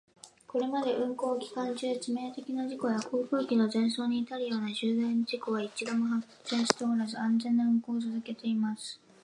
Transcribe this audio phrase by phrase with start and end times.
[0.47, 8.99] これまでの運航期間中、致命的な事故や航空機の全損に至るような重大事故は一度も発生しておらず、安全な運航を続けています。